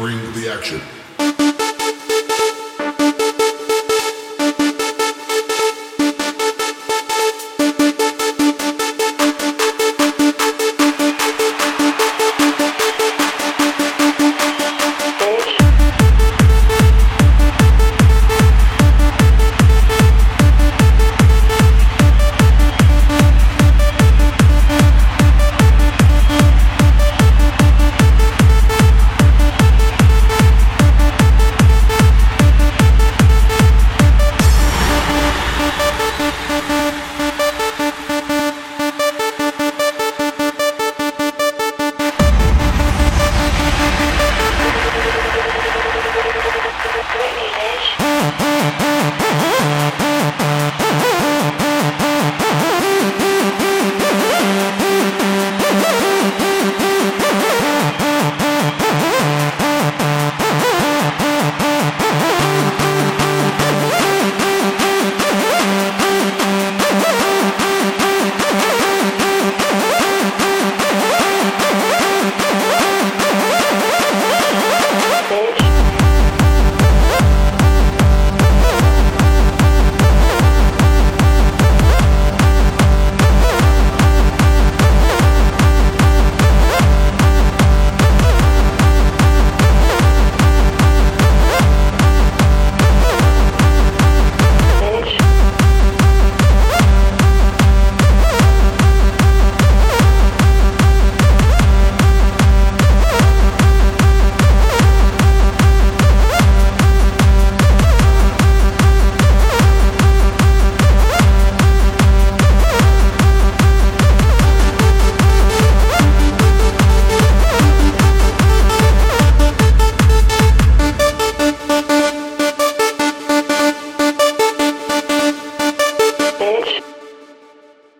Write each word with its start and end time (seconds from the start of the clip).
Bring 0.00 0.32
the 0.32 0.48
action. 0.48 0.99